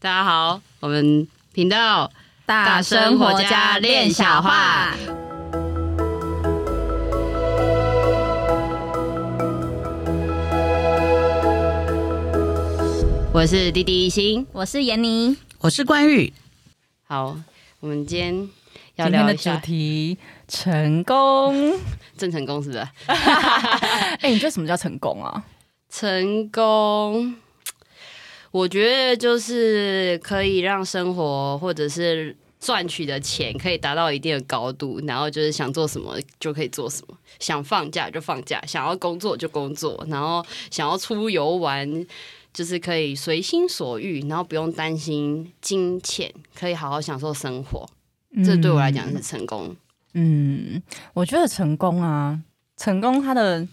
[0.00, 2.08] 大家好，我们频道
[2.46, 4.94] 大生活家练小话。
[13.32, 16.32] 我是弟弟一心，我是闫妮，我是关玉。
[17.04, 17.36] 好，
[17.80, 18.48] 我们今天
[18.94, 21.76] 要聊一下主题：成功。
[22.16, 22.86] 郑成功是不是？
[23.08, 25.42] 哎、欸，你觉得什么叫成功啊？
[25.90, 27.34] 成功，
[28.50, 42.06] 我觉得就是可以让生活或者是赚取的钱可以达到一定的高度，然后就是想做什么就可以做什么，想放假就放假，想要工作就工作，然后想要出游玩。
[42.50, 47.88] 就是可以随心所欲，然后不用担心金钱，可以好好享受生活。
[48.34, 49.76] 嗯、这对我来讲是成功。
[50.14, 52.40] 嗯，我觉得成功啊，
[52.76, 53.64] 成功它的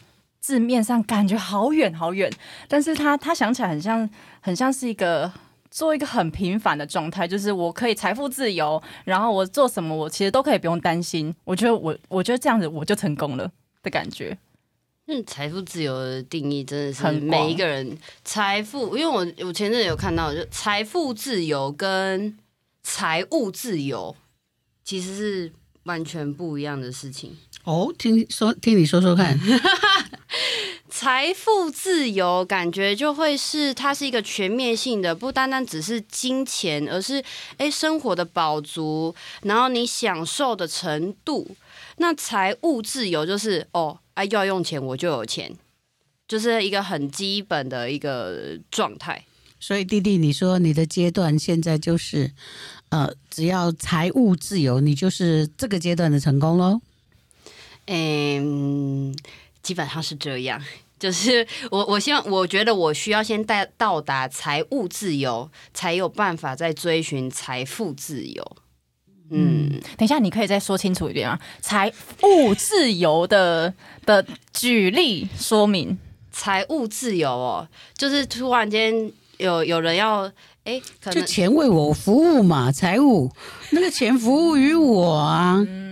[0.45, 2.31] 字面上感觉好远好远，
[2.67, 4.07] 但是他他想起来很像
[4.41, 5.31] 很像是一个
[5.71, 11.33] 做一个很平凡的状态，就是我可以财富自由，然后我做什么我其实都可以不用担心。
[11.45, 13.51] 我觉得我我觉得这样子我就成功了
[13.81, 14.37] 的感觉。
[15.07, 22.37] 嗯，财富自由的定义真的是每一个人财富，因为我我前阵有看到，就财富自由跟
[22.83, 24.15] 财务自由
[24.83, 25.53] 其实是
[25.85, 27.35] 完全不一样的事情。
[27.65, 29.39] 哦，听说听你说说看，
[30.89, 37.23] 财富自由感觉就会是它是一个全面性的，不单单只是金钱，而是
[37.57, 41.55] 诶生活的饱足，然后你享受的程度。
[41.97, 43.99] 那财务自由就是哦。
[44.15, 45.53] 哎、啊，要用钱我就有钱，
[46.25, 49.25] 就是一个很基本的一个状态。
[49.59, 52.31] 所以弟弟，你说你的阶段现在就是，
[52.87, 56.79] 呃，只要财务自由，你就是这个阶段的成功喽？
[57.87, 59.15] 嗯，
[59.61, 60.61] 基本上是这样。
[60.97, 68.57] 就是我，我希望，我觉得我需要先带到达财务自由，才有办法再追寻财富自由。
[69.29, 71.39] 嗯，等一下，你可以再说清楚一点啊？
[71.59, 71.91] 财
[72.23, 73.73] 务自由的
[74.05, 75.97] 的举例说明，
[76.31, 80.31] 财务自由哦，就是突然间有有人要，
[80.63, 83.29] 哎，可能就钱为我服务嘛，财务
[83.71, 85.84] 那个钱服务于我啊，嗯，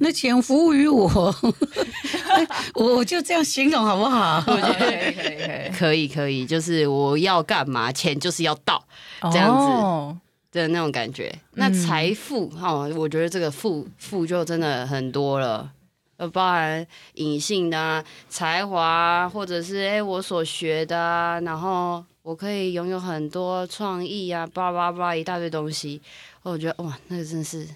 [0.00, 1.08] 那钱服务于我，
[2.74, 4.42] 我就这样形容好不好？
[4.46, 8.82] 我觉得可以，可以，可以，可以，就是我要干嘛，钱就是要到
[9.30, 9.66] 这样子。
[9.66, 10.18] 哦
[10.52, 15.70] 的那种感觉，那财富哈、嗯哦，我觉得这个富富就真的很多了，
[16.16, 16.84] 呃，包含
[17.14, 26.02] 隐性的啊、才华啊，或者是哎我所学的啊，然后我可以拥有很多创意啊，叭叭叭一大堆东西，
[26.42, 27.68] 我觉得哇，那个真的是，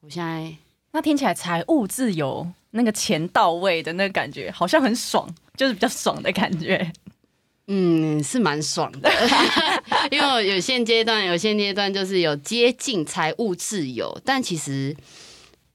[0.00, 0.52] 我现在
[0.92, 6.92] 那听起来财务自由，那个钱到位的那个感觉，好像很爽，就是比较爽的感觉。
[7.68, 9.10] 嗯，是蛮爽的，
[10.10, 14.94] 因为有现阶段，有现阶段就是有接近财务自由，但其实，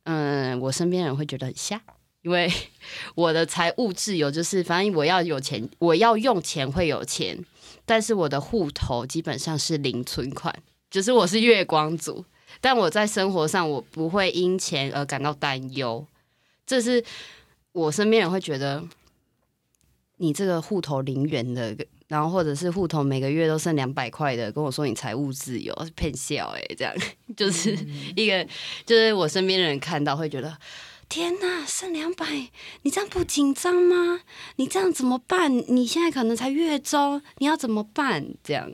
[0.03, 1.81] 嗯，我身边人会觉得很瞎，
[2.21, 2.51] 因为
[3.15, 7.43] 我的财务自由就是，反正我要有钱，我要用钱会有钱，
[7.85, 10.53] 但是我的户头基本上是零存款，
[10.91, 12.25] 就是我是月光族，
[12.61, 16.05] 但我在生活上我不会因钱而感到担忧，
[16.65, 17.03] 这是
[17.71, 18.83] 我身边人会觉得。
[20.19, 26.91] 你这个户头零元的，然后或者是户头每个月都剩两百块的，跟我说你财务自由，骗笑哎，这样
[27.37, 27.77] 就是
[28.15, 28.43] 一个，
[28.83, 30.57] 就是我身边的人看到会觉得，
[31.09, 32.25] 天呐，剩两百，
[32.81, 34.21] 你这样不紧张吗？
[34.57, 35.51] 你这样怎么办？
[35.73, 38.25] 你现在可能才月中，你要怎么办？
[38.43, 38.69] 这样，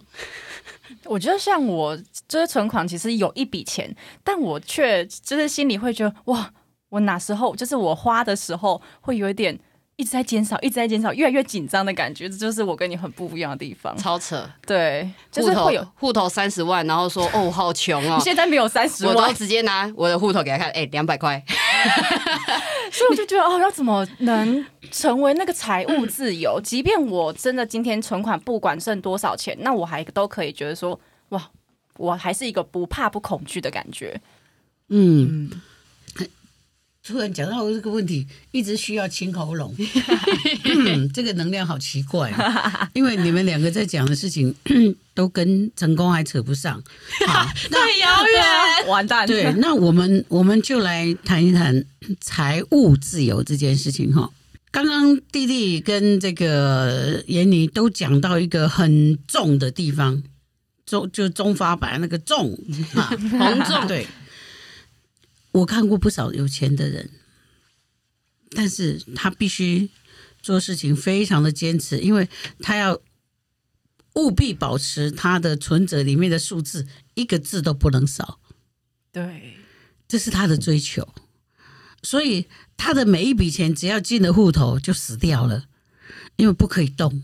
[1.05, 6.51] 我觉得像我就是存款，其实有一笔钱，但我却就是心里会觉得，哇，
[6.89, 9.59] 我哪时候就是我花的时候会有一点。
[9.95, 13.95] 一直在减少，一直在减少，越来越紧张的感觉，这就是我跟你很不一样的地方。
[13.95, 18.15] 超扯，对，就是会有户头三十万，然后说哦，好穷哦。
[18.17, 21.41] 你现在没有三十万，我都直接拿我的户头给他看，哎，两百块。
[22.91, 26.59] 所以我就觉得哦，要怎么能成为那个财务自由？
[26.63, 30.99] 即便我真的今天存款不管剩多少钱，那我还都可以觉得说，
[31.29, 31.49] 哇，
[31.97, 34.21] 我还是一个不怕不恐惧的感觉。
[34.89, 35.49] 嗯。
[35.49, 35.61] 嗯
[37.05, 39.75] 突然讲到这个问题，一直需要清喉咙、
[40.63, 42.31] 嗯，这个能量好奇怪，
[42.93, 44.55] 因为你们两个在讲的事情
[45.13, 46.81] 都跟成功还扯不上，
[47.27, 49.27] 好， 太遥远，完蛋。
[49.27, 51.85] 对，那我们我们就来谈一谈
[52.19, 54.29] 财务自由这件事情哈。
[54.71, 60.23] 刚刚弟弟跟这个闫妮都讲到一个很重的地方，
[60.85, 62.57] 中就中发白那个重
[62.95, 63.05] 啊，
[63.39, 64.07] 很重，对。
[65.51, 67.11] 我看过不少有钱的人，
[68.55, 69.91] 但是他必须
[70.41, 72.27] 做事情非常的坚持，因为
[72.59, 72.99] 他要
[74.15, 78.39] 务必保持他的存折里面的数字一个字都不能少。
[79.11, 79.55] 对，
[80.07, 81.07] 这是他的追求。
[82.01, 85.65] 所以他的每一笔钱只要进了户头就死掉了，
[86.35, 87.23] 因为不可以动。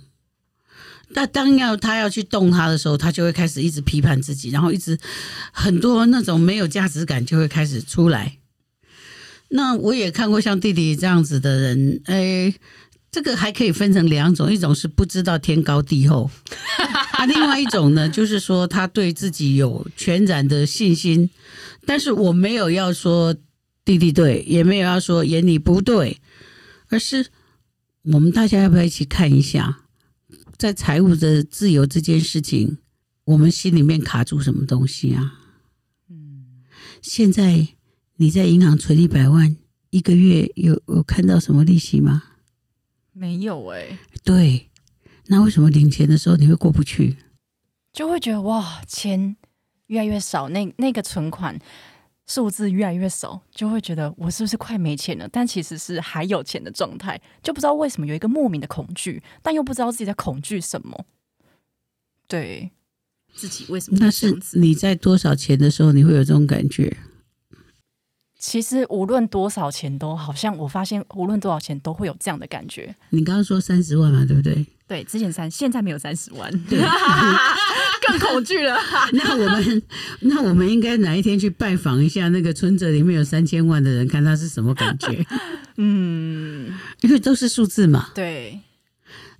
[1.10, 4.98] 那当要他要去动他的时候，他就会开始一直批判自己，然后一直
[5.52, 8.38] 很多那种没有价值感就会开始出来。
[9.50, 12.54] 那我也看过像弟弟这样子的人，哎，
[13.12, 16.30] 这个还可以分成两种，一种是不知道天高地厚，
[17.14, 21.30] 啊，另外一种呢，就是说他对自己有全然的信心。
[21.86, 23.36] 但是我没有要说
[23.84, 26.22] 弟弟对，也没有要说眼里不对，
[26.90, 27.26] 而是
[28.04, 29.80] 我们大家要不要一起看一下？
[30.58, 32.78] 在财务的自由这件事情，
[33.26, 35.40] 我们心里面卡住什么东西啊？
[36.10, 36.64] 嗯，
[37.02, 37.70] 现在
[38.18, 39.56] 你在银行存一百万，
[39.90, 42.24] 一个月有有看到什么利息吗？
[43.20, 44.00] 没有哎、欸。
[44.24, 44.70] 对，
[45.28, 47.18] 那为什么领钱的时候你会过不去？
[47.92, 49.36] 就会觉得哇，钱
[49.88, 51.60] 越来越少，那那个存款。
[52.26, 55.28] 数字越来越少，就会觉得我是不是快没钱了？
[55.30, 61.06] 但其实是还有钱的状态，就不知道为什么有一个莫名的恐惧，但又不知道自己在恐惧什么。
[62.28, 62.70] 对，
[63.34, 63.98] 自己为什么？
[64.00, 66.96] 那是你在多少钱的时候，你会有这种感觉？
[68.40, 72.96] 其实无论多少钱，都好像我发现，无论多少钱，都会有这样的感觉。
[73.10, 74.66] 你刚刚说三十万嘛，对不对？
[74.88, 76.50] 对，之前三，现在没有三十万。
[76.64, 76.80] 对。
[78.08, 78.76] 更恐惧了。
[79.14, 79.84] 那我们，
[80.22, 85.24] 那我们应该哪一天去拜访一下那个存折里面有三千万的人，看他是什么感觉？
[85.76, 88.10] 嗯，因为都是数字嘛。
[88.16, 88.62] 对，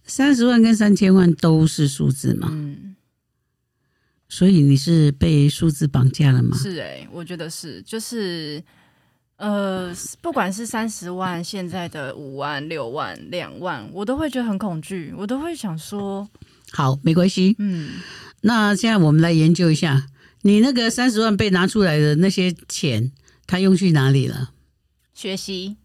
[0.04, 2.50] 三十万跟三千万都是数字嘛。
[2.52, 2.96] 嗯，
[4.28, 6.56] 所以你是被数字绑架了吗？
[6.56, 8.62] 是哎、欸，我觉得是，就是
[9.40, 16.28] 呃，不管是三十万，现在的五万、六万、两万，我都会觉得很恐惧，我都会想说，
[16.72, 17.90] 好，没关系，嗯。
[18.42, 20.08] 那现在我们来研究一下，
[20.42, 23.14] 你那个三十万被拿出来的那些钱，
[23.48, 24.52] 他用去哪里了？
[25.14, 25.78] 学习。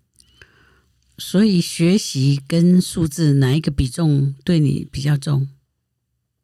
[1.17, 5.49] 所以学习跟数字哪一个比重对你比较重？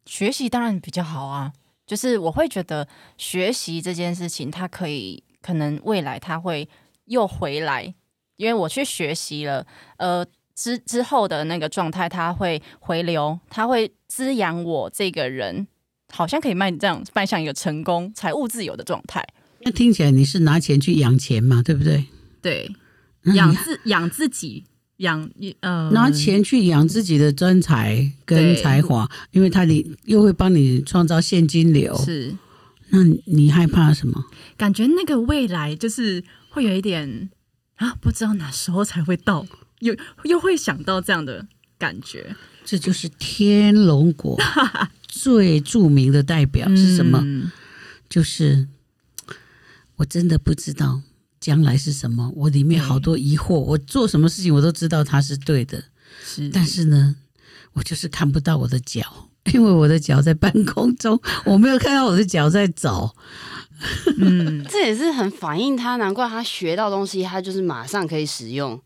[0.05, 1.51] 学习当然比较好啊，
[1.85, 2.87] 就是我会觉得
[3.17, 6.69] 学习这件事情，它可以可能未来它会
[7.05, 7.93] 又回来，
[8.37, 9.65] 因为我去学习了，
[9.97, 10.25] 呃，
[10.55, 15.67] 之之后的那个状态，它会回流，它会滋养我这个人。
[16.13, 19.25] 好像可以迈这样迈向一个成功、财务自由的状态。
[19.61, 22.03] 那听起来你是拿钱去养钱嘛，对不对？
[22.41, 22.69] 对，
[23.33, 24.65] 养自养自己，
[24.97, 25.31] 养
[25.61, 31.97] 呃，拿钱去养自己的专才跟才华，因为他你又会帮你创造现金流。
[32.03, 32.35] 是，
[32.89, 34.25] 那你害怕什么？
[34.57, 36.21] 感觉那个未来就是
[36.51, 37.29] 会有一点
[37.77, 39.47] 啊，不知道哪时候才会到，
[39.79, 39.95] 又
[40.25, 42.35] 又会想到这样的感觉。
[42.63, 44.37] 这就是天龙国。
[45.07, 47.19] 最著名的代表是什么？
[47.23, 47.51] 嗯、
[48.07, 48.67] 就是
[49.97, 51.01] 我真的不知道
[51.39, 53.55] 将来是什么，我里面好多疑惑。
[53.55, 55.83] 我做什么事情，我都知道它是对的，
[56.23, 56.49] 是。
[56.49, 57.15] 但是呢，
[57.73, 63.09] 我就是看不到我的脚，因为我的脚在半空中，我没有看到我的脚在走。
[64.19, 68.79] 嗯，这也是很反映他，难怪他学到东西，他就是马上可以使用，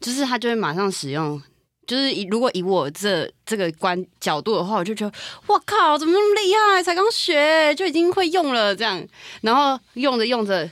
[0.00, 1.40] 就是他就会马上使用。
[1.86, 5.12] 就是以如果以我这这个观角度的话，我就觉得
[5.48, 6.82] 哇靠，怎么那么厉害？
[6.82, 9.04] 才刚学就已经会用了这样，
[9.40, 10.68] 然后用着用着，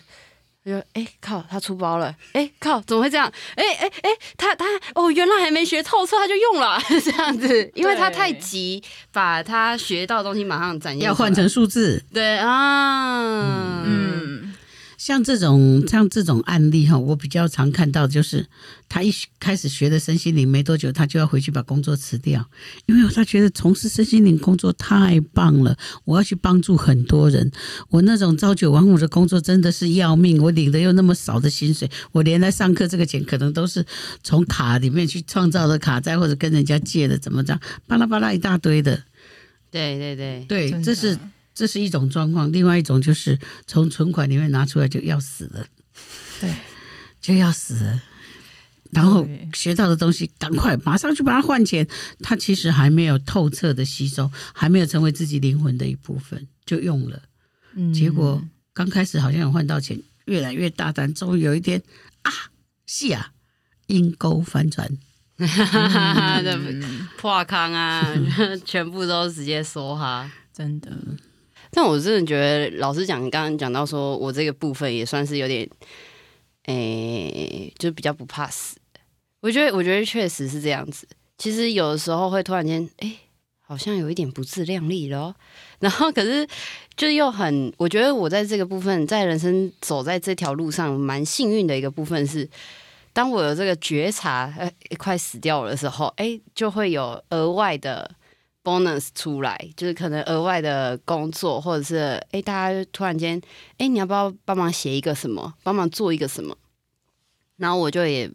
[0.65, 3.33] 就哎靠，他出包了，哎靠，怎么会这样？
[3.57, 14.55] 哎哎哎，他他哦，原来还没学透彻他就用了 这样子，因为他太急，把他学到的东西马上展现，要换成数字，对啊，嗯。
[14.99, 18.45] 像这种像这种案例哈，我比较常看到就是，
[18.89, 22.45] 他一开始学的身心灵没多久，他就要回去把工作辞掉，
[22.87, 27.51] 因为他觉得从事身心灵工作太棒了，我要去帮助很多人。
[27.91, 33.87] 我那种朝九晚五的工作真的是要命，我领的又那么少的薪水，我连来上课这个钱可能都是
[34.25, 39.01] 从卡里面去创造的卡债或者跟人家借的，怎么着，巴拉巴拉一大堆的。
[39.71, 41.17] 对对对对，这是。
[41.59, 43.37] 这是一种状况，另外一种就是
[43.67, 45.67] 从存款里面拿出来就要死了，
[46.41, 46.55] 对，
[47.21, 48.01] 就要死了。
[48.93, 51.85] 然后学到的东西，赶快马上去把它换钱，
[52.21, 57.21] 他其实还没有透彻的吸收，还没有成为自己灵魂的一部分，就用了。
[57.75, 58.41] 嗯，结果
[58.73, 61.83] 刚开始好像有换到钱，越来越大胆，终于有一天
[62.23, 62.33] 啊，
[62.87, 63.33] 是啊，
[63.89, 64.89] 阴沟翻转，
[67.19, 68.15] 破康啊，
[68.65, 70.97] 全部都直接说哈，真的。
[71.71, 75.69] 但我真的觉得，老实讲，刚刚讲到说我这个部分也算是有点，
[76.67, 78.77] 诶、就比较不怕死。
[79.41, 81.07] 我觉得，我觉得确实是这样子。
[81.37, 83.19] 其实有的时候会突然间，诶、
[83.61, 85.35] 好像有一点不自量力了。
[85.79, 86.45] 然后可是
[86.97, 92.49] 就又很，我觉得我在这个部分，在人生走在这条路上，蛮幸运的一个部分是，
[93.13, 98.11] 当我有这个觉察，哎，快死掉了的时候，哎，就会有额外的
[98.69, 101.97] bonus 出来，就是可能额外的工作，或者是
[102.33, 103.41] 哎，大家突然间，
[103.79, 106.57] 哎，你要不要帮忙写一个什么，帮忙做一个什么？
[107.57, 108.31] 然后我就也。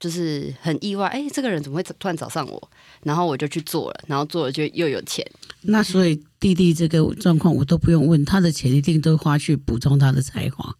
[0.00, 2.70] 就是很意外，哎，这个人怎么会突然找上我？
[3.04, 5.24] 然后我就去做了，然后做了就又有钱。
[5.62, 10.76] 那所以弟弟这个状况我都不用问，他的钱一定都花去补充他的才华，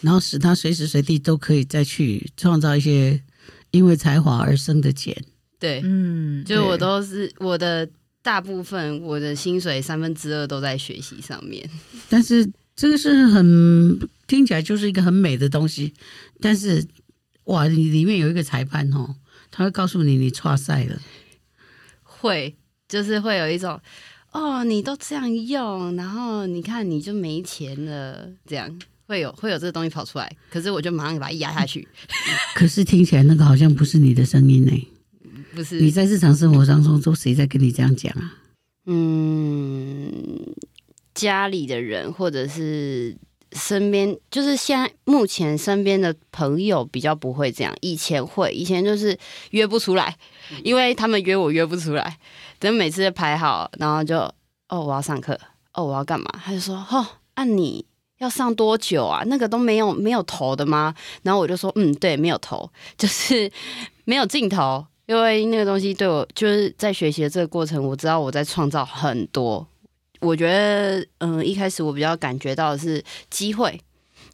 [0.00, 3.22] 然后使他随时随地都可以再去创造一些
[3.70, 5.14] 因为才华而生的钱。
[5.60, 7.88] 对，嗯，就我都是我的
[8.22, 11.68] 大部分我的薪水三分之二都在学习上面。
[12.08, 15.94] 但是这个是很听起来就是一个很美的东西，
[16.40, 16.86] 但是。
[17.48, 19.16] 哇，你里面有一个裁判哦，
[19.50, 21.00] 他会告诉你你错赛了，
[22.02, 22.54] 会
[22.86, 23.80] 就是会有一种
[24.32, 31.88] 哦，你都这样用，然后你看你就没钱了，这样会有会有这个东西跑出来，可是我就马上把它压下去。
[32.54, 34.88] 可是听起来那个好像不是你的声音呢？
[35.58, 35.80] 不是？
[35.80, 38.34] 你在日常生活当中都谁在跟你这样讲啊？
[38.86, 40.12] 嗯，
[41.14, 43.16] 家里的人或者是。
[43.52, 49.18] 身边就是现在目前身边的朋友比较不会这样，以前会，以前就是
[49.52, 50.14] 约不出来，
[50.62, 52.18] 因为他们约我约不出来，
[52.58, 54.18] 等每次排好，然后就
[54.68, 55.32] 哦我要上课，
[55.72, 57.82] 哦我要干嘛，他就说哦，那、啊、你
[58.18, 59.22] 要上多久啊？
[59.24, 60.94] 那个都没有没有头的吗？
[61.22, 63.50] 然后我就说嗯对，没有头，就是
[64.04, 69.66] 没有镜头，因为那个东西对我就是在学习的这个过程，我知道我在创造很多。
[70.20, 73.80] 我觉得，嗯，一开始我比较感觉到的是机会。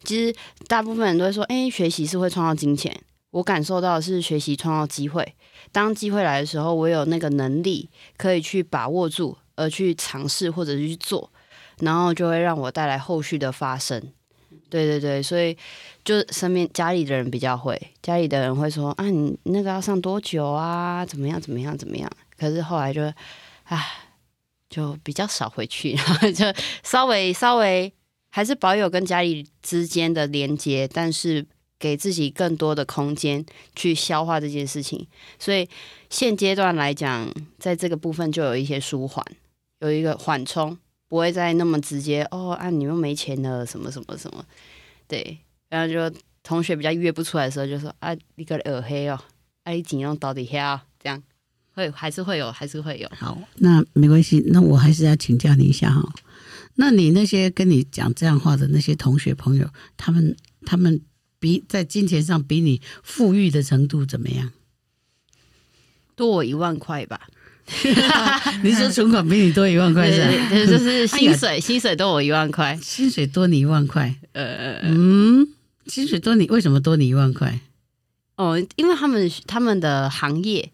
[0.03, 0.35] 其实
[0.67, 2.93] 大部分人都会说，哎，学习是会创造金钱。
[3.31, 5.37] 我感受到的是学习创造机会。
[5.71, 11.31] 当机会来的时候，我有那个能力可以去把握住，而去尝试或者去做，
[11.79, 14.11] 然后就会让我带来后续的发生。
[14.75, 15.57] 对对对，所以
[16.05, 21.07] 就身边家里的人比较会，家里的人会说，啊，你那个要上多久啊？
[21.07, 21.41] 怎么样？
[21.41, 21.79] 怎么样？
[21.79, 22.11] 怎么样？
[22.37, 23.03] 可是后来就，
[23.65, 24.01] 唉。
[24.71, 26.45] 就比较少回去，然后就
[26.83, 27.93] 稍微稍微
[28.31, 31.47] 还是保有跟家里之间的连接，但是
[31.79, 33.45] 给自己更多的空间
[33.77, 35.07] 去消化这件事情。
[35.39, 35.69] 所以
[36.11, 39.25] 现阶段来讲，在这个部分就有一些舒缓，
[39.79, 40.77] 有一个缓冲，
[41.09, 42.53] 不会再那么直接哦。
[42.53, 44.45] 啊，你又没钱了，什么什么什么，
[45.07, 45.39] 对。
[45.69, 49.19] 然后就同学比较约不出来的时候，就说啊，你个耳黑哦，
[49.65, 51.23] 啊，你钱用到底下这样。
[51.77, 53.09] 会还是会有，还是会有。
[53.17, 56.09] 好，那没关系，那我还是要请教你一下哈。
[56.77, 61.01] 那你那些跟你讲这样话的那些同学朋友，他们他们
[61.41, 64.53] 比在金钱上比你富裕的程度怎么样？
[66.15, 67.29] 多我一万块吧。
[68.63, 70.49] 你说存款比你多一万块是吧？
[70.51, 74.15] 对，就是 薪水，薪水多我一万块，薪水多你一万块。
[74.33, 75.47] 呃嗯，
[75.87, 77.61] 薪水多你为什么多你一万块？
[78.37, 80.71] 哦，因为他们他们的行业。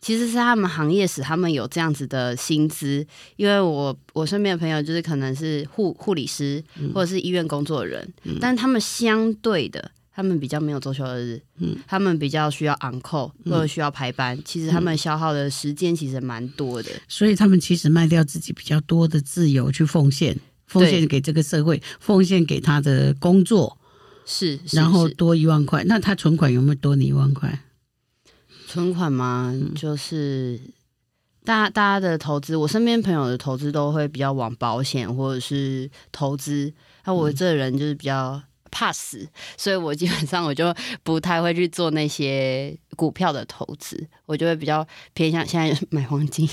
[0.00, 3.04] 其实是他们行业使他们有这样子的薪资，
[3.34, 6.62] 因为我我身边的朋友就是可能是护护理师
[6.94, 23.78] 或者是医院工作人，嗯、但他们相对的，他们比较没有周休二日，嗯、他们比较需要 on call 或者需要排班，嗯、其实他们消耗的时间其实蛮多的，所以他们其实卖掉自己比较多的自由去奉献，奉献给这个社会，奉献给他的工作，
[24.26, 27.62] 是，是然后多一万块，那他存款有没有多你一万块？
[28.66, 30.60] 存款嘛，就是
[31.44, 36.74] 大家大家的投资，我身边朋友的投资都会比较往保险或者是投资。
[37.04, 46.48] 那我这人就是比较怕死，所以我基本上我就不太会去做那些股票的投资，我就会比较偏向现在买黄金。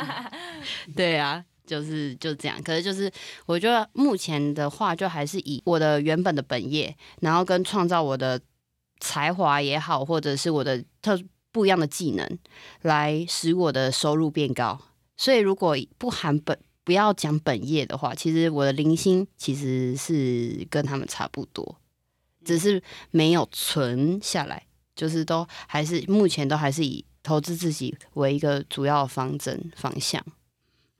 [0.96, 2.62] 对啊，就是就这样。
[2.62, 3.10] 可是就是
[3.46, 8.40] 我觉得目前的话，就还是以我的原本的本业，然后跟创造我的。
[8.98, 11.20] 才华也好，或者是我的特
[11.52, 12.26] 不一样的技能，
[12.80, 14.80] 来使我的收入变高。
[15.18, 21.80] 所以，如果不含本，不要讲本业的话，其实我的零星其实是跟他们差不多，
[22.44, 24.64] 只是没有存下来，
[24.94, 30.24] 就是都还是目前都还是以投资自己为一个主要方针方向。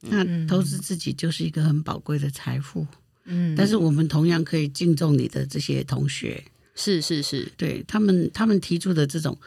[0.00, 2.84] 那投资自己就是一个很宝贵的财富，
[3.26, 6.42] 嗯，但是我们同样可以敬重你的这些同学。
[6.74, 9.38] 是是是，对他们，他们提出的这种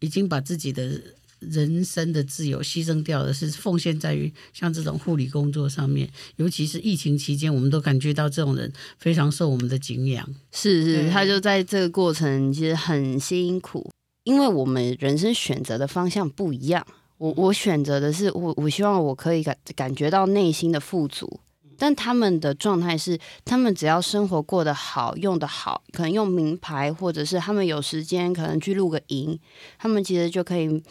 [0.00, 1.00] 已经把自己的
[1.40, 10.26] 人生的自由牺牲掉的，是奉献在于像这种护理工作上面，尤其是疫情期间，我们都感觉到这种人非常受我们的敬仰。
[10.52, 13.90] 是是，他就在这个过程其实很辛苦，
[14.24, 16.86] 因为我们人生选择的方向不一样，
[17.18, 21.40] 我我选择的是我我希望我可以感感觉到内心的富足。
[21.78, 29.38] 但他们的状态是，他们只要生活过得好，用得好，可能用名牌，或者是他们有时间，可能去露个营，
[29.78, 30.82] 他们其实就可以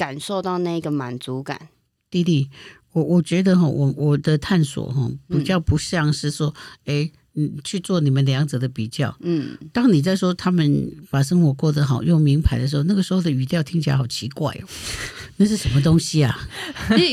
[0.00, 1.68] 感受到那个满足感。
[2.10, 2.48] 弟弟，
[2.92, 6.54] 我我觉得哈，我我的探索哈，比较不像是说，
[6.86, 7.10] 哎、嗯。
[7.34, 9.16] 嗯，去做你们两者的比较。
[9.20, 14.66] 嗯，当你在说他们把生活过得好，用名牌的时候，那个时候的语调听起来好奇怪哦。
[15.38, 16.36] 那是什么东西啊？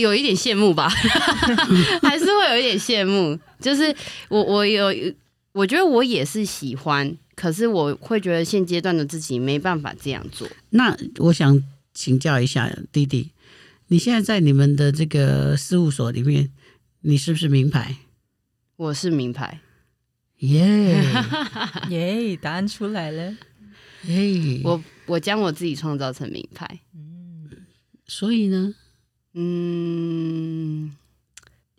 [0.01, 0.89] 有一点羡慕吧，
[2.01, 3.37] 还是会有一点羡慕。
[3.61, 3.95] 就是
[4.27, 4.91] 我，我有，
[5.51, 10.47] 我觉得我也是喜欢，可是我会觉得现阶段的自己没办法这样做。
[10.71, 11.61] 那我想
[11.97, 13.31] 请教一下弟弟，
[13.87, 16.51] 你现在在你们的这个事务所里面，
[17.01, 17.95] 你是不是名牌？
[18.75, 19.61] 我是名牌。
[20.41, 21.03] 耶
[21.89, 22.37] 耶！
[22.37, 23.35] 答案出来了。
[24.03, 24.61] 耶！
[24.63, 26.81] 我我将我自己创造成名牌。
[26.93, 27.49] 嗯，
[28.05, 28.75] 所以呢，
[29.33, 30.95] 嗯，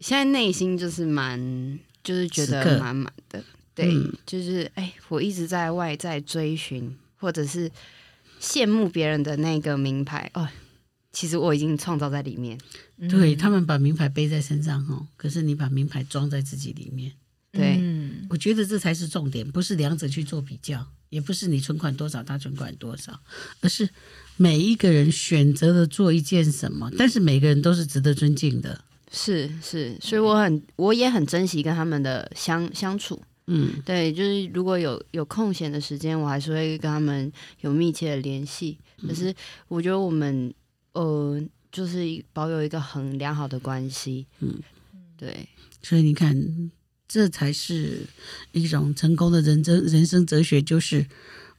[0.00, 3.44] 现在内心就是蛮，就是觉得满满的。
[3.72, 7.70] 对，嗯、就是哎，我一直在外在追寻，或者是
[8.40, 10.48] 羡慕别人的那个名牌哦。
[11.10, 12.58] 其实我已经创造在里面。
[13.08, 17.12] 对，他们把名牌背在身上哦，可是你把名牌装在自己里面。
[17.50, 17.78] 对。
[17.80, 23.18] 嗯我觉得这才是重点，不是两者去做比较，也不是你存款多少，他存款多少，
[23.62, 23.88] 而是
[24.36, 28.84] 每一个人选择了做一件什么，但是每个人都是值得尊敬的。
[29.10, 33.22] 是是，所以我很我也很珍惜跟他们的相相处。
[33.48, 38.78] 嗯，对，就是如果有有空闲的时间，我还是会跟他们有密切的联系。
[39.06, 39.34] 可是
[39.66, 40.54] 我觉得我们
[40.92, 44.26] 呃，就是保有一个很良好的关系。
[44.40, 44.54] 嗯，
[45.16, 45.48] 对，
[45.82, 46.70] 所以你看。
[47.10, 48.02] 这才是
[48.52, 51.06] 一种成功的人生人生哲学，就是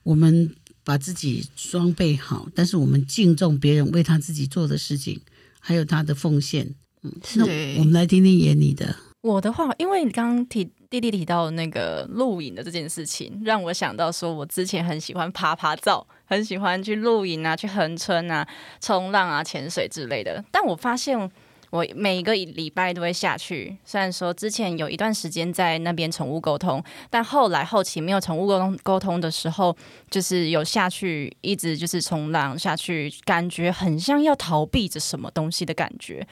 [0.03, 5.19] 我们把自己装备好，但是我们敬重别人为他自己做的事情，
[5.59, 6.75] 还有他的奉献。
[7.01, 7.45] 嗯，那
[7.79, 8.95] 我们来听听妍妮的。
[9.21, 18.47] 我的话，因为你刚刚提弟弟提到那个露营的这件事情，让我想到说，我之前很喜欢爬爬照，很喜欢去露营啊，去横村啊，
[18.79, 20.43] 冲浪啊，潜水之类的。
[20.51, 21.29] 但我发现。
[21.71, 29.77] 我每一个礼拜都会下去，虽然说之前有一段时间在那边宠物沟通，但后来后期没有宠物沟通沟通的时候，
[30.09, 36.27] 就是有下去，一直就是冲浪下去，感觉很像要逃避着什么东西的感觉。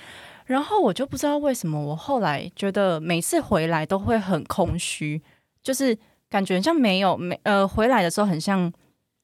[0.47, 5.21] 然后我就不知道为什么，我后来觉得每次回来都会很空虚，
[5.61, 5.95] 就是
[6.29, 8.71] 感觉像没有没呃回来的时候很像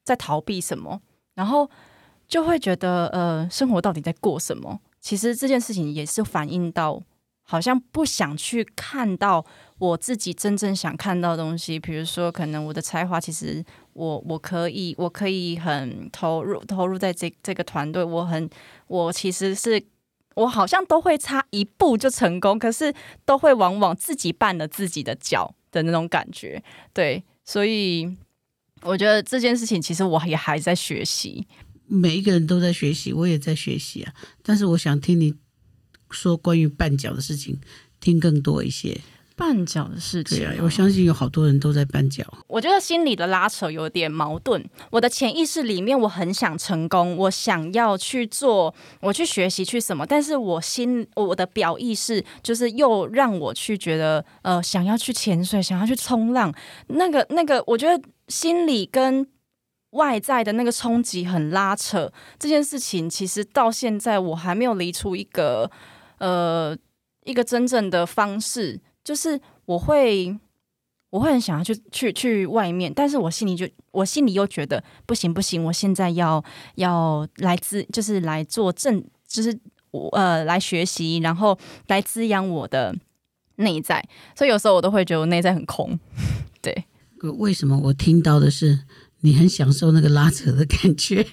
[0.03, 1.01] 在逃避什么，
[1.35, 1.69] 然后
[2.27, 4.79] 就会觉得呃生活到底在过什么？
[4.99, 7.01] 其实这件事情也是反映到，
[7.43, 9.45] 好像不想去看到
[9.77, 11.79] 我自己真正想看到的东西。
[11.79, 18.03] 比如说，可能我的才华，其实我我可以，我可以很投入投入在这这个团队。
[18.03, 18.49] 我很，
[18.87, 19.81] 我其实是
[20.35, 22.93] 我好像都会差一步就成功，可是
[23.25, 26.63] 都会往往自己绊了自己的脚的那种感觉。
[26.93, 28.15] 对，所以
[28.81, 31.47] 我觉得这件事情其实我也还在学习。
[31.85, 34.13] 每一个人都在学习，我也在学习啊。
[34.41, 35.35] 但是我想听你
[36.09, 37.59] 说关于绊脚的事情，
[37.99, 38.99] 听更多一些。
[39.35, 42.23] 绊脚的事情，对啊，我相信有好多人都在绊脚。
[42.47, 44.63] 我觉得心里的拉扯有点矛盾。
[44.91, 50.05] 我的潜意识里面，我很想成功，我想要去做，我去学习去什么。
[50.05, 56.53] 但是我心我的表意识就是又让我去觉得，呃，想要去潜水，想要去冲浪。
[56.87, 59.27] 那个那个，我觉得心理跟。
[59.93, 65.69] 外在的那个冲击很拉扯，这件事情其实到现在我还没有离出一个
[66.17, 66.75] 呃
[67.25, 70.37] 一个真正的方式，就是我会
[71.09, 76.43] 我会很想要去去去外面，但是我心里就我心里又觉得不行不行，我现在要
[76.75, 79.57] 要来滋就是来做正就是
[80.13, 82.95] 呃来学习，然后来滋养我的
[83.57, 84.03] 内在，
[84.35, 85.99] 所以有时候我都会觉得我内在很空，
[86.61, 86.85] 对。
[87.37, 88.79] 为什么我听到的是？
[89.25, 91.25] 你很享受那个拉扯的感觉，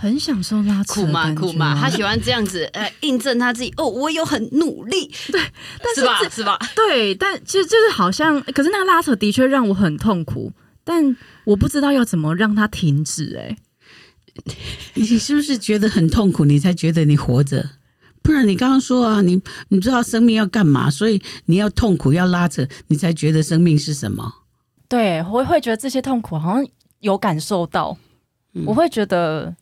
[0.00, 5.40] 很享受拉扯苦嘛苦嘛，他喜欢这样子，呃，印证他自己哦，我有很努力，对，
[5.82, 6.28] 但是，是吧？
[6.30, 6.58] 是吧？
[6.76, 10.52] 对，但其实就是好像，可是那个拉扯的确让我很痛苦，
[10.84, 13.36] 但我不知道要怎么让它停止。
[13.36, 13.56] 哎，
[14.94, 17.70] 你是不是觉得很痛苦，你才觉得你活着？
[18.22, 24.32] 不然你刚刚说啊，你你知道生命要干嘛，所以你要痛苦要拉扯，你才觉得生命是什么？
[24.88, 26.66] 对，我会觉得这些痛苦好像
[27.00, 27.96] 有感受到，
[28.54, 29.54] 嗯、我会觉得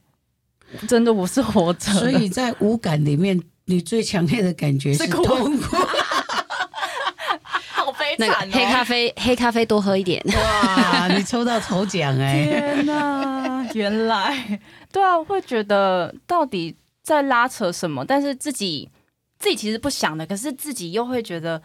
[0.88, 1.92] 真的我是活着。
[1.92, 5.76] 所以在五感里面，你最强烈的感觉是痛苦，
[7.42, 8.50] 好悲惨、哦。
[8.52, 10.22] 黑咖啡，黑咖啡多喝一点。
[10.26, 12.44] 哇，你抽到头奖哎！
[12.44, 14.60] 天哪，原来
[14.92, 18.90] 对啊，我会觉得到底在拉扯什么，但是自己
[19.38, 21.60] 自己其实不想的，可是自己又会觉得，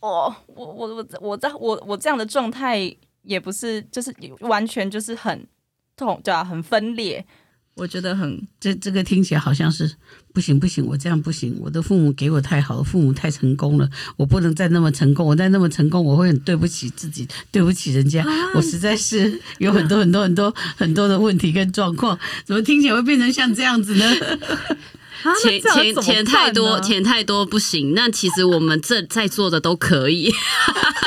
[0.00, 5.46] 哦，我我我我在我我这样的状态也不是，就是完全就是很
[5.96, 7.24] 痛，对啊，很分裂。
[7.76, 9.96] 我觉得很，这这个听起来好像是
[10.32, 11.54] 不行不行，我这样不行。
[11.60, 13.86] 我的父母给我太好了，父母太成功了，
[14.16, 15.26] 我不能再那么成功。
[15.26, 18.22] 我再那么成功，我会很对不起自己，对不起人家。
[18.22, 24.06] 啊、我实在是有很多很多很多很多的问题跟状况，怎么听起来会变成像这样子呢？
[25.22, 27.92] 啊、钱钱钱太多，钱太多不行。
[27.94, 30.32] 那其实我们这在座的都可以。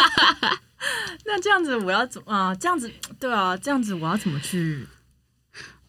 [1.25, 2.53] 那这样子我要怎么啊？
[2.53, 4.85] 这样子对啊，这样子我要怎么去？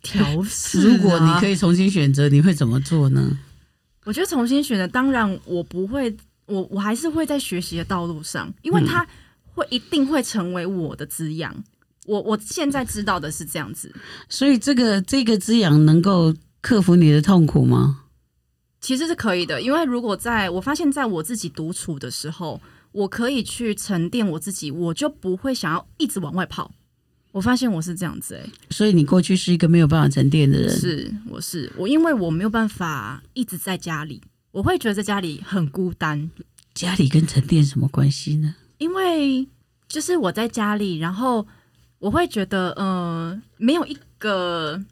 [0.03, 0.83] 调试、啊。
[0.85, 3.39] 如果你可以重新选择，你会怎么做呢？
[4.05, 6.15] 我觉得重新选择，当然我不会，
[6.47, 9.07] 我我还是会在学习的道路上，因为它
[9.55, 11.55] 会一定会成为我的滋养。
[12.07, 13.95] 我我现在知道的是这样子，
[14.29, 18.05] 所以这个这个滋养能够克服你的痛苦吗？
[18.81, 22.61] 其实是可以的，因为如果在我发现在我自己独处的时候，
[22.93, 26.73] 我可以去沉淀我自己，我就不会想要一直往外跑。
[27.33, 30.71] 我发现我是这样子哎、欸，所以你过去是一个没有办法沉淀的人。
[30.77, 36.31] 是，我是我，因为我没有办法一直在家里，我会觉得在家里很孤单。
[36.75, 38.55] 家里跟沉淀什么关系呢？
[38.79, 39.47] 因为
[39.88, 41.47] 就是我在家里，然后
[41.99, 44.83] 我会觉得，嗯、呃，没有一个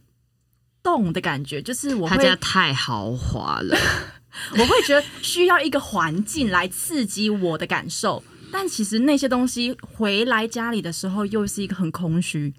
[0.83, 3.77] 动的感觉，就是我他家太豪华了，
[4.59, 8.23] 我会觉得需要一个环境来刺激我的感受。
[8.51, 12.53] 但其实那些东西回来家里的时候，又是一个很空虚，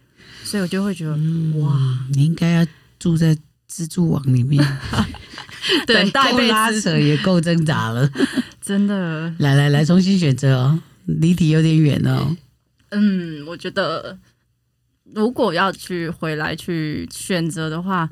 [0.44, 1.76] 所以我就会觉得，嗯、哇，
[2.14, 2.68] 你应该要
[3.00, 3.36] 住在
[3.70, 4.64] 蜘蛛网里面，
[5.88, 8.10] 对，够拉扯也够挣扎了，
[8.62, 9.34] 真的。
[9.40, 12.36] 来来来，重新选择哦，离题有点远哦。
[12.90, 14.18] 嗯，我觉得
[15.14, 18.10] 如果要去回来去选择的话，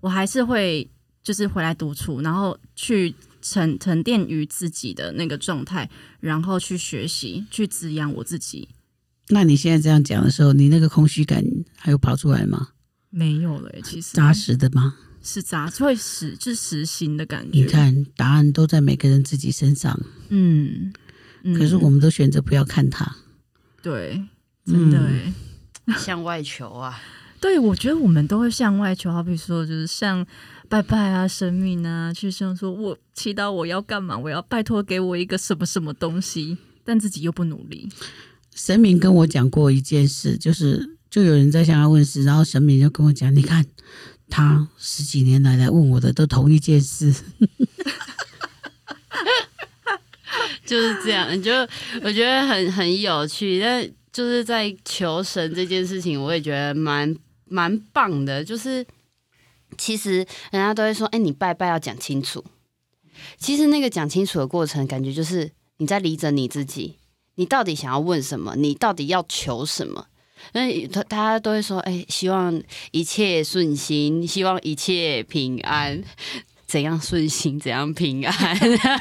[0.00, 0.88] 我还是会
[1.22, 3.14] 就是回来独处，然后去。
[3.42, 8.68] 沉沉淀于自己的那个状态，然后去学习，去滋养我自己。
[9.28, 11.44] 那你现在这样讲的时候，你那个空虚感
[11.76, 12.68] 还有跑出来吗？
[13.10, 14.94] 没有了，其实扎实的吗？
[15.22, 17.58] 是扎，会实，是实心的感觉。
[17.58, 19.98] 你看，答案都在每个人自己身上。
[20.30, 20.92] 嗯，
[21.42, 23.16] 嗯，可是我们都选择不要看它。
[23.82, 24.22] 对，
[24.64, 24.98] 真的，
[25.86, 27.00] 嗯，向外求啊。
[27.40, 30.26] 对，我觉得我们都会向外求，好比说，就是像。
[30.72, 34.16] 拜拜啊，神明啊，去想说我祈祷我要干嘛？
[34.16, 37.86] 我要拜托给我一个什么什么东西，但自己又不努力。
[38.54, 43.62] 神明跟我讲过一件事，就是就有人在向他问事，然后神明就跟我讲：“你看，
[44.30, 47.12] 他十几年来来问我的都同一件事。
[50.64, 51.52] ”就是这样，就
[52.02, 53.60] 我觉得很很有趣。
[53.60, 58.82] 但就是在求神这件事情，我也觉得蛮蛮棒的，就是。
[59.78, 60.16] 其实
[60.50, 62.44] 人家都会说：“哎，你拜拜要讲清楚。”
[63.38, 66.96] 其实那个讲清楚的过程，感觉就是你在理整你自己，
[67.36, 68.54] 你到底想要问什么？
[68.56, 70.06] 你到底要求什么？
[70.54, 76.02] 那他大家都会说：“哎，希望一切顺心，希望一切平安。”
[76.66, 77.60] 怎样顺心？
[77.60, 78.58] 怎样平安？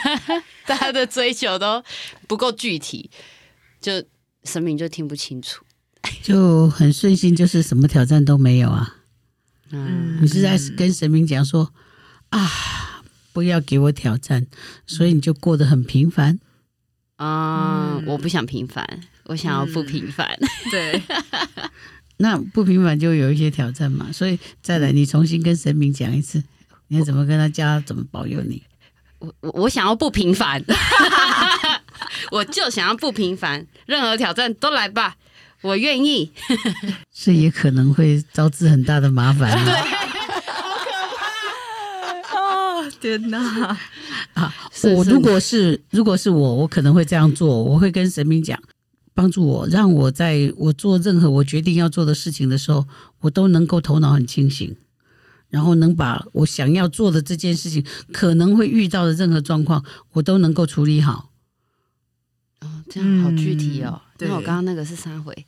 [0.67, 1.81] 大家的追求都
[2.27, 3.09] 不够具体，
[3.79, 4.03] 就
[4.43, 5.63] 神明就听不清楚，
[6.21, 8.97] 就很顺心，就是什么挑战都没有啊。
[9.71, 11.73] 嗯，你是在跟神明讲说
[12.29, 13.01] 啊，
[13.33, 14.45] 不要给我挑战，
[14.85, 16.39] 所以你就过得很平凡
[17.15, 18.05] 啊、嗯？
[18.07, 18.85] 我不想平凡，
[19.25, 20.27] 我想要不平凡。
[20.39, 21.01] 嗯、 对，
[22.17, 24.11] 那不平凡就有一些挑战嘛。
[24.11, 26.43] 所以再来，你重新跟神明讲一次，
[26.87, 28.63] 你要怎么跟他教，怎么保佑你？
[29.19, 30.63] 我我我想要不平凡，
[32.31, 35.15] 我就想要不平凡，任何挑战都来吧。
[35.61, 36.31] 我愿意，
[37.13, 39.63] 这也可能会招致很大的麻烦。
[39.63, 39.73] 对，
[40.47, 40.89] 好可
[42.25, 42.39] 怕！
[42.39, 43.77] 哦，天哪！
[44.33, 44.53] 啊，
[44.95, 47.63] 我如果是如果是我，我可能会这样做。
[47.63, 48.59] 我会跟神明讲，
[49.13, 52.87] 帮助我，让我在我做任何我决定要做的事情的时候，
[53.19, 54.75] 我都能够头脑很清醒，
[55.49, 61.29] 然后能把我想要做的这件事情可能会遇到的任何状况，我都能够处理好。
[62.61, 64.01] 哦，这样好具体哦。
[64.05, 65.33] 嗯那我刚刚那个是三回，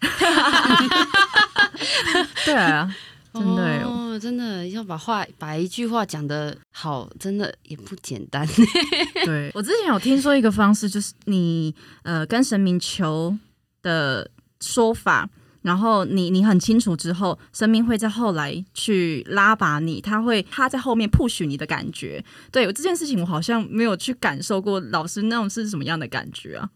[2.45, 2.93] 对啊，
[3.33, 8.47] 真的哦，真的要把话把一句话讲得好，真的也不简单。
[9.25, 13.35] 对，我之前有听说一个方式，就是你呃跟神明求
[13.81, 14.29] 的
[14.61, 15.29] 说法，
[15.61, 22.23] 然后你你很清楚之后，神明会在后来去拉拔你，他会他在后面 push 你的感觉。
[22.51, 26.69] 对，这件事情我好像没有去感受过，老师那种是什么样的感觉啊？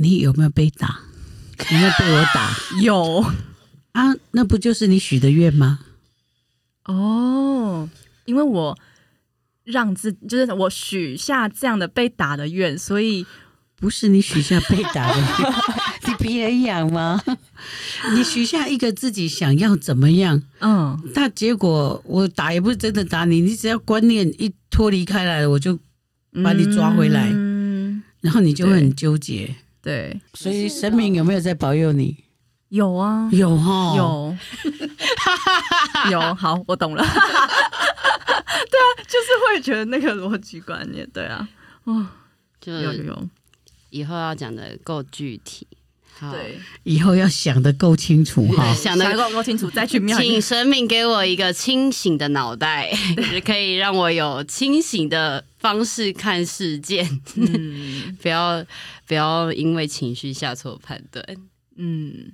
[0.00, 1.00] 你有没有被打？
[1.70, 2.50] 有没有被我打？
[2.82, 3.24] 有
[3.92, 5.80] 啊，那不就是你许的愿吗？
[6.84, 7.88] 哦，
[8.24, 8.78] 因为我
[9.64, 13.26] 让自就是我许下这样的被打的愿，所以
[13.76, 15.52] 不是你许下被打的愿，
[16.08, 17.20] 你别人养吗？
[18.14, 20.42] 你许下一个自己想要怎么样？
[20.60, 25.78] 嗯，那结果我打也不是真的打你，你只要观念一脱离开来了，我就
[26.42, 29.54] 把你抓回来，嗯，然后你就会很纠结。
[29.82, 32.24] 对，所以神明有没有在保佑你？
[32.68, 34.36] 有啊，有哈，有，
[36.12, 36.34] 有。
[36.34, 37.02] 好，我懂了。
[37.02, 41.48] 对啊，就是会觉得那个逻辑观念，对啊，
[41.84, 42.06] 哦，
[42.60, 43.28] 就有有。
[43.90, 45.77] 以后要讲的够具体，好，
[46.32, 50.18] 对，以后要想的够清楚哈，想的够够清楚再去庙。
[50.18, 58.64] 请神明给我一个清醒的脑袋，对 可以让我有清醒的方式看事件，嗯， 不要
[59.06, 61.24] 不要因为情绪下错判断，
[61.76, 62.32] 嗯。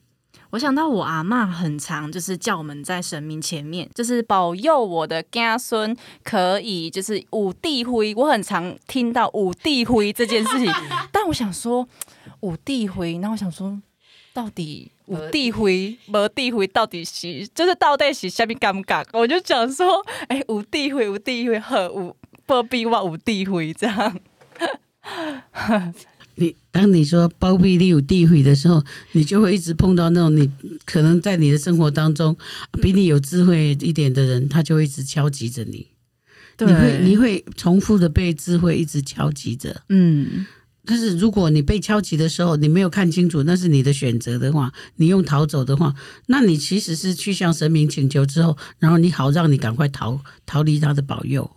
[0.51, 8.14] 我想到我阿嬷很常，就是叫我们在神明前面，就是保佑我的家孙可以就是五帝灰。
[8.14, 10.73] 我很常听到五帝灰这件事情，
[11.11, 11.88] 但我想说
[12.44, 13.80] 五帝灰，那我想说
[14.35, 19.02] 到底五帝灰、没帝灰到底是就是到底是虾米尴尬？
[19.14, 24.20] 我就想说，哎、欸，五帝灰、五帝灰和五波比哇五帝灰这样。
[26.37, 30.50] 你当你说包庇你有地位的时候，你就会一直碰到那种你
[30.85, 32.37] 可能在你的生活当中
[32.83, 35.87] 比你有智慧一点的人，他就会一直敲击着你。
[36.57, 39.83] 对，你会你会重复的被智慧一直敲击着。
[39.88, 40.44] 嗯，
[40.87, 45.94] 但是如果你被敲击的时候，你没有看清楚那是你的选择的话，你用逃走的话，
[46.27, 51.51] 那你其实是去向神明请求之后，然后你好让你赶快逃逃离他的保佑。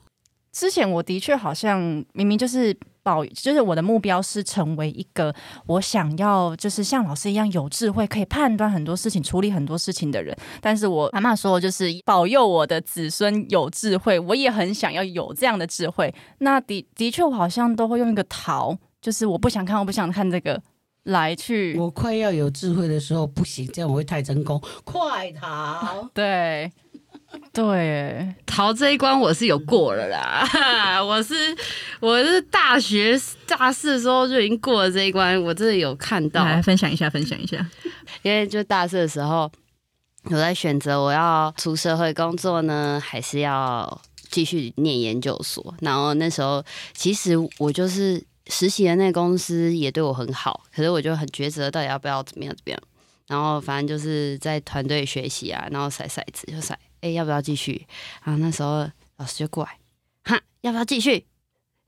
[0.52, 3.24] 之前我的确好像明明就是保。
[3.28, 5.34] 就是我的目标是成为一个
[5.68, 10.36] 我想要就是像老师一样有智慧，可以判断很多事情、处理很多事情的人。
[10.60, 16.14] 但是我阿妈说，就是保佑我的子孙有智慧，我也很想要有这样的智慧。
[16.40, 20.62] 那的的确，我好像都会用一个逃，就是我不想看，我不想看这个
[21.04, 21.76] 来去。
[21.78, 26.10] 我快要有智慧的时候，不行，这样我会太成功，快逃。
[26.14, 26.72] 对。
[27.52, 30.48] 对，逃这一关我是有过了啦。
[31.04, 31.34] 我是
[32.00, 36.46] 我是大学大四的时候就已经过了这一关，我真的有看到。
[36.46, 37.58] 来分享一下，分享一下。
[38.24, 39.52] 因为就大四的时候，
[40.24, 45.76] 我在选择我要出社会工作呢，还是要继续念研究所。
[45.82, 52.80] 然后那时候其实我就是实习的那个公司也对我很好，可是我就很抉择到底要不要怎么样怎么样。
[53.28, 56.78] 然后反正就是在团队学习啊，然后甩骰子就甩。
[57.02, 57.86] 哎，要不要继续？
[58.24, 59.78] 然后那时候老师就过来，
[60.24, 61.26] 哈，要不要继续？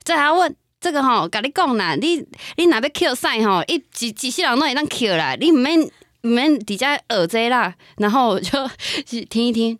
[0.02, 2.24] 再来问这个哈，跟你讲啦，你
[2.56, 7.74] 你哪边 Q 赛哈，一几几世人都会当 Q 啦，你唔免唔免底下耳这啦。
[7.96, 8.70] 然后我就
[9.28, 9.78] 听一听，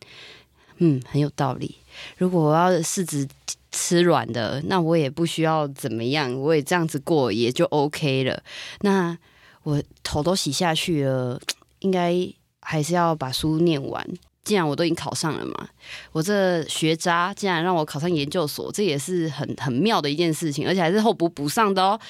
[0.78, 1.76] 嗯，很有道理。
[2.16, 3.28] 如果我要柿子
[3.70, 8.42] 吃软的，那我也不需要怎么样，我也这样子过也就 OK 了。
[8.80, 9.16] 那
[9.62, 11.40] 我头都洗下去了，
[11.80, 12.14] 应该
[12.60, 14.06] 还是要把书念完。
[14.42, 15.68] 既然我都已经考上了嘛，
[16.12, 22.00] 我这学渣竟然让我考上研究所，这也是很很妙的一件事情，而且还是候补补上的哦。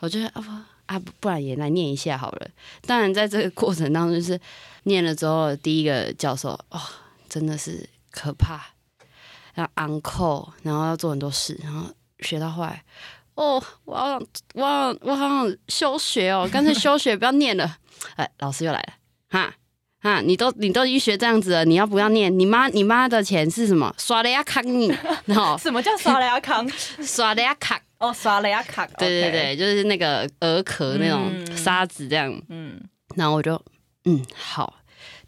[0.00, 2.48] 我觉得啊啊，不然也来念一下好了。
[2.82, 4.38] 当然，在这个过程当中，就是
[4.82, 6.80] 念了之后，第一个教授哦，
[7.28, 8.60] 真的是可怕，
[9.56, 11.86] 要 uncle，然后要做很多事，然后
[12.20, 12.82] 学到后来，
[13.34, 14.22] 哦，我好想，
[14.54, 17.76] 我好想，我好想休学哦， 干脆休学，不要念了。
[18.16, 18.92] 哎，老师又来了，
[19.28, 19.54] 哈。
[19.98, 20.20] 哈！
[20.20, 22.38] 你都你都已经学这样子了，你要不要念？
[22.38, 23.92] 你妈你妈的钱是什么？
[23.98, 26.64] 刷了呀卡你，然 后什么叫刷了呀卡？
[27.02, 28.86] 刷了呀卡哦，刷了呀卡。
[28.98, 32.32] 对对对，就是那个鹅壳那种沙子这样。
[32.50, 32.78] 嗯，
[33.16, 33.60] 然后我就
[34.04, 34.74] 嗯好，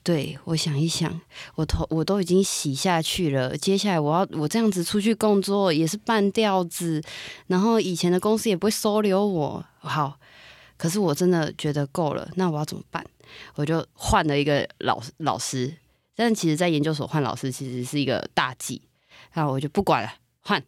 [0.09, 1.21] 对我想一想，
[1.55, 7.03] 我头我都已经洗下去了，接下来我要我这样子出去工作也是半吊子，
[7.49, 9.63] 然后以前的公司也不会收留我。
[9.77, 10.19] 好，
[10.79, 13.05] 可是我真的觉得够了，那我要怎么办？
[13.55, 15.77] 我就换了一个老老师，
[16.17, 18.81] 但其实，在研究所换老师其实是一个大忌。
[19.35, 20.65] 那我就不管了，换，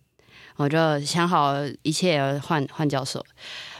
[0.57, 3.25] 我就想好一切换换教授。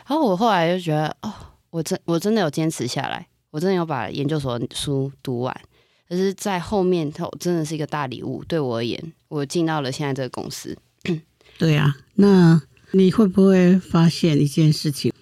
[0.07, 1.31] 然后我后来就觉得，哦，
[1.69, 5.61] 我真我真的有坚持下来，我真的有把研究所书读完。
[6.09, 10.77] 可是，在后面，它真的是一个大礼物，对我而言，我进到了现在这个公司。
[11.57, 12.61] 对啊，那
[12.91, 15.13] 你会不会发现一件事情？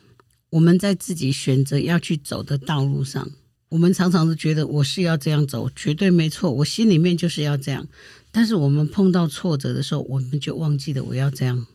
[0.50, 3.30] 我们在自己选择要去走的道路上。
[3.68, 7.86] 我们常常都觉得我是要这样走，绝对没错，我心里面就是要这样。
[8.32, 11.66] 但是我们碰到挫折的时候，我们就忘记了我要这样。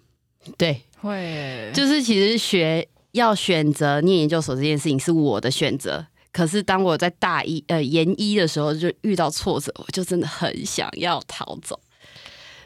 [0.58, 6.08] 对，会，就是其实学要选择念研究所这件事情是我的选择。
[6.34, 11.80] 可是当我在大一呃研一的时候，就遇到挫折，我就真的很想要逃走。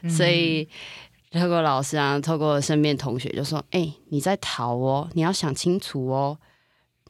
[0.02, 0.68] 嗯、所以
[1.30, 6.38] 透过老师啊，透过身边同学就说：“哎、欸，你在逃哦，你要想清楚哦。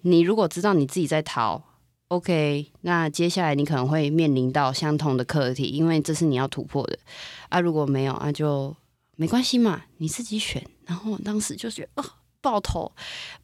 [0.03, 1.62] 你如果知道你自己在逃
[2.09, 6.99] ，OK，那接下来你可能会面临到相同的课题，因为这是你要突破的
[7.49, 7.61] 啊。
[7.61, 8.75] 如果没有啊，就
[9.16, 10.64] 没关系嘛，你自己选。
[10.87, 12.05] 然后我当时就觉得，哦，
[12.40, 12.90] 抱头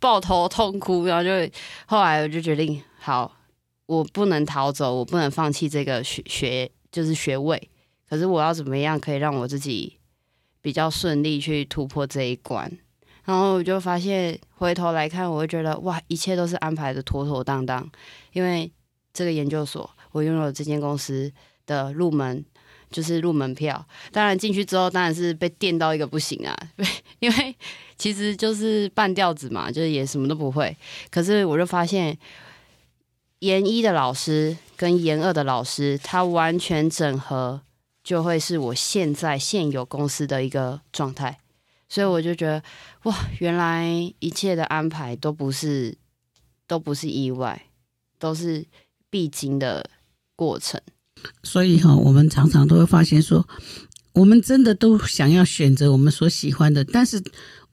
[0.01, 1.31] 抱头痛哭，然后就
[1.87, 3.37] 后来我就决定，好，
[3.85, 7.71] 我不能逃走，我不能放弃这个学学就是学位。
[8.09, 9.99] 可是我要怎么样可以让我自己？”
[10.65, 12.67] 比较顺利去突破这一关，
[13.27, 17.87] 然后我就发现回头来看，我会觉得哇，一切都是安排的妥妥当当。
[18.33, 18.73] 因为
[19.13, 21.31] 这个研究所，我拥有这间公司
[21.67, 22.43] 的入门，
[22.91, 23.87] 就是入门票。
[24.11, 26.57] 当然进去之后，当然是被电到一个不行啊，
[27.21, 27.55] 因为
[27.99, 30.75] 其实就是半吊子嘛，就是也什么都不会。
[31.11, 32.17] 可是我就发现，
[33.45, 37.61] 研一的老师跟研二的老师，他完全整合。
[38.03, 41.39] 就会是我现在现有公司的一个状态，
[41.89, 42.63] 所以我就觉得
[43.05, 45.97] 哇，原来一切的安排都不是
[46.67, 47.67] 都不是意外，
[48.19, 48.67] 都是
[49.09, 49.89] 必经的
[50.37, 50.79] 过程。
[51.43, 53.49] 所以哈，我们常常都会发现说，
[54.13, 57.23] 我们真的都想要选择我们所喜欢的，但是。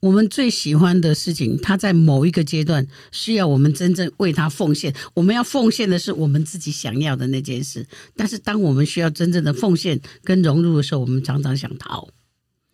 [0.02, 4.92] 我们最喜欢的事情，它在某一个阶段需要我们真正为它奉献。
[5.14, 7.86] 我们要奉献的是我们自己想要的那件事，
[8.16, 12.08] 但是当我们需要真正的奉献跟融入的时候，我们常常想逃。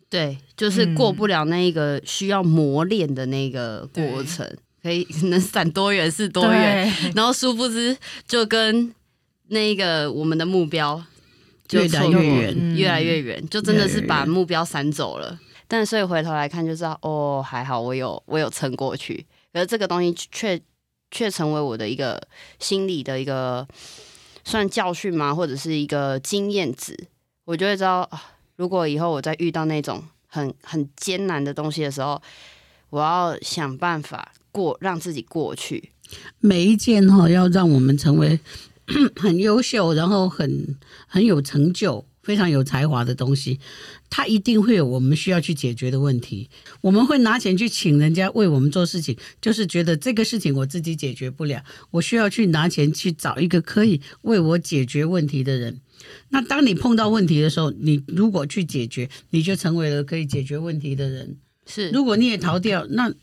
[0.09, 7.95] 对，就是过不了那一个需要磨练的那个过程，嗯、可以能闪多远是多远，然后殊不知
[8.27, 8.91] 就跟
[9.49, 10.99] 那个我们的目标
[11.67, 15.39] 就越来越远，越来越远，就真的是把目标闪走了。
[15.69, 19.25] 但所以回头来看就知道，哦，还好我有我有撑过去。
[19.53, 20.59] 可是这个东西却
[21.11, 22.21] 却成为我的一个
[22.59, 23.67] 心理的一个
[24.43, 25.33] 算教训吗？
[25.33, 26.97] 或者是一个经验值？
[27.45, 28.09] 我就会知道，
[28.55, 32.19] 如果以后我再遇到那种很很艰难的东西的时候，
[32.89, 35.91] 我要想办法过，让自己过去。
[36.39, 38.39] 每一件哈，要让我们成为
[39.15, 40.75] 很优秀，然后很
[41.07, 42.03] 很有成就。
[42.21, 43.59] 非常有才华的东西，
[44.09, 46.49] 它一定会有我们需要去解决的问题。
[46.81, 55.81] 我们会拿钱去请人家为我们做事情，就是觉得这个事情我自己解决不了，我需要去拿钱去找一个可以为我解决问题的人。
[56.29, 61.37] 那当你碰到问题的时候，你如果去解决，你就成为了可以解决问题的人。
[61.65, 63.13] 是，如果你也逃掉，那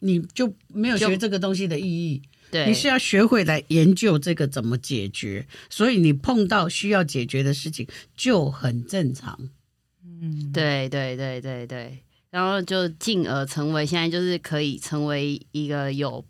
[0.00, 2.22] 你就没有学这个东西的意义。
[2.50, 9.50] 对，你是要学会来研究这个怎么解决，所以你碰到需要解决的事情就很正常。
[10.02, 11.98] 嗯，对对对对对，
[12.30, 16.24] 然后就进而成为现在就是可以成为一个有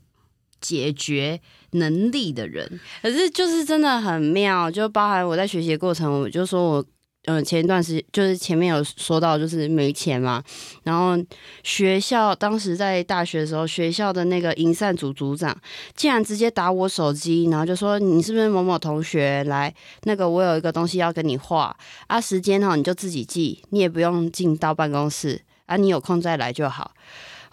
[0.61, 1.41] 解决
[1.73, 2.81] 能力的人。
[3.03, 6.87] 可是就是真的很妙，就包含我在学习的过程，我就说我。
[7.27, 10.43] 嗯，前一段时间就是前面有说到，就是没钱嘛。
[10.85, 11.17] 然后
[11.63, 15.57] 学校当时在大学的时候，学校的那个营缮组组长
[15.95, 19.43] 竟然直接打我手机，然后就说：“你是不是某某同学？
[19.45, 26.93] 来，那个我有一个东西要跟你画啊，时间哈你就自己记，你也不用进到办公室啊，你有空再来就好。”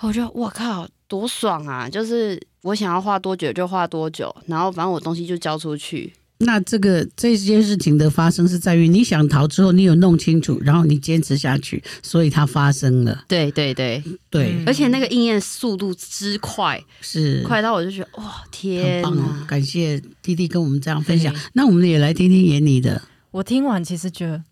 [0.02, 1.90] 我觉得我靠，多爽啊！
[1.90, 6.14] 就是我想要画多久就画多久，然后反正我东西就交出去。
[6.39, 13.24] 那这个这件事情的发生是在于你想逃之后，你有弄清楚，然后你坚持下去，所以它发生了。
[13.30, 19.46] 对对对对，而且那个应验速度之快，是快到我就觉得哇天，很棒哦！
[19.48, 21.34] 感谢弟弟跟我们这样分享。
[21.54, 23.02] 那我们也来听听妍妮的。
[23.32, 24.43] 我听完其实觉得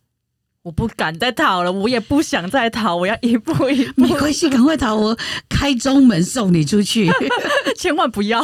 [0.62, 4.02] 我不敢再逃了，我也不想再逃，我要一步一步。
[4.04, 4.96] 没关系，赶快逃！
[4.96, 5.17] 我
[5.50, 7.10] 开中门送你出去，
[7.76, 8.41] 千万不要。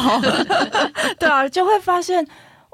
[1.17, 2.27] 对啊，就会发现。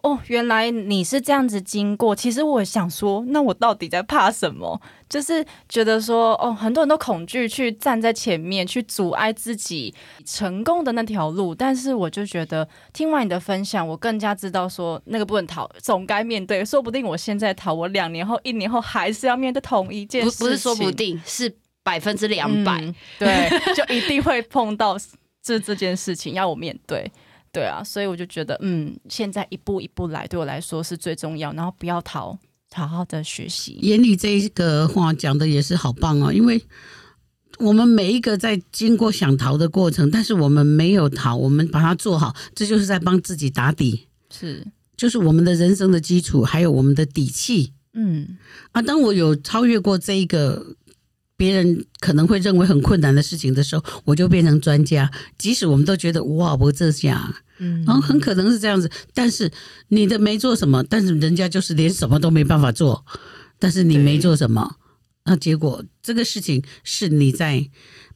[0.03, 2.13] 哦，原来你是这样子经过。
[2.13, 4.79] 其实我想说，那我到底在怕什么？
[5.07, 11.55] 就是觉得说，哦，很多人都恐惧去站在前面，去阻碍自己成功的那条路。
[11.55, 16.65] 但是我就觉得，听完你的分享，我更加知道说，那个不能逃，总该面对。
[16.65, 20.37] 说不定我现在逃，我两年后、一年后还是要面对同一件事。
[20.37, 22.77] 不，不是说不定，是百分之两百。
[23.17, 24.97] 对，就一定会碰到
[25.41, 27.09] 这这件事情，要我面对。
[27.53, 31.53] 对啊，所以我就觉得，嗯，现在一步一步来，对我来说是最重要。
[31.53, 32.35] 然后不要逃，
[32.73, 33.77] 好好的学习。
[33.83, 36.59] 眼里这一个话讲的也是好棒哦，因为
[37.59, 44.65] 我们每一个在经过想逃的过程，但是我们没有逃，我们把它做好，这就是在帮自己打底，是，
[44.97, 47.71] 就是我们的人生的基础，还有我们的底气。
[47.93, 48.37] 嗯，
[48.71, 50.75] 啊，当我有超越过这一个。
[51.43, 55.11] 别人可能会认为很困难的事情的时候，我就变成专家。
[55.37, 58.89] 即使我们都觉得哇，不这下，嗯，然后很可能是这样子。
[59.13, 59.51] 但是
[59.89, 63.05] 你的没做什么，但是人家就是连什么都没办法做。
[63.59, 64.77] 但是你没做什么，
[65.25, 67.69] 那结果这个事情是你在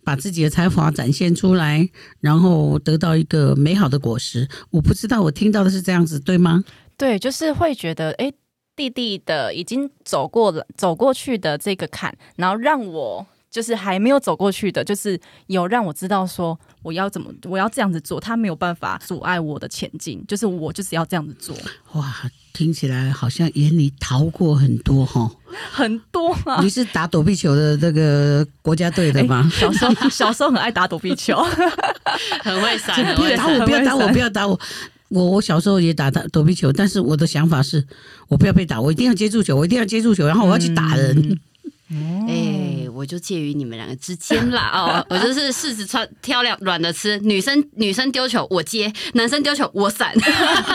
[0.06, 1.90] 把自己的才华展现出来，
[2.22, 4.48] 然后得到一个美好的果实。
[4.72, 6.64] 我不知道我听到的是这样子，对吗？
[6.96, 8.32] 对，就是会觉得，哎，
[8.78, 13.28] 弟弟的已经走过了走过去的这个坎，然后让我。
[13.50, 21.56] 就是还没有走过去的，就是有让我知道说我要怎么，我要这样子做，他没有办法阻碍我的前进，就是我就是要这样子做。
[21.94, 22.14] 哇，
[22.54, 25.32] 听起来好像眼里逃过很多哈，
[25.72, 26.60] 很多啊！
[26.62, 29.50] 你是打躲避球的这个国家队的吗？
[29.52, 31.42] 小时候小时候很爱打躲避球，
[32.44, 34.60] 很会闪，不要打我，不要打我，不要打我。
[35.10, 37.86] 我我小时候也打打躲避球，但是我的想法是
[38.28, 41.18] 我不要被打，我一定要接住球，我一定要接住球，然后我要去打人。
[41.18, 41.40] 嗯
[41.90, 50.14] 哎、欸，我就介于你们两个之间啦哦，我就是柿子穿挑两软的吃，女生女生丢球我接，男生丢球我闪，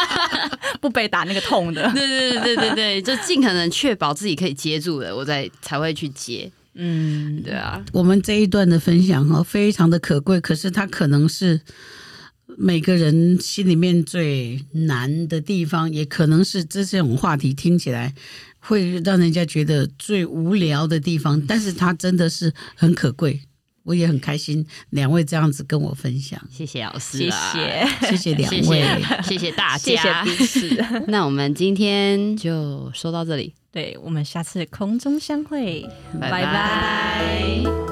[0.81, 1.83] 不被打那个痛的。
[1.93, 6.51] 对对对对对对，就尽可能确保自己可以接住的，我再才会去接。
[6.77, 11.61] 嗯，对啊，我们这一段的分享哈，非常的可贵，可是它可能是
[12.57, 18.15] 每个人心里面最难的地方，也可能是这种话题听起来。
[18.65, 23.41] 会让人家觉得最无聊的地方，但是它真的是很可贵，
[23.83, 28.85] 我也很开心，两位这样子跟我分享，谢谢老师，谢谢，谢谢两位，
[29.25, 30.77] 谢谢大家，谢谢
[31.09, 35.83] 那我们今天就说到这里，对，我们下次空中相会，
[36.21, 36.31] 拜拜。
[36.31, 37.92] 拜拜。